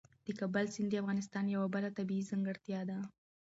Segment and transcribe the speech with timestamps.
[0.25, 2.97] د کابل سیند د افغانستان یوه بله طبیعي ځانګړتیا ده.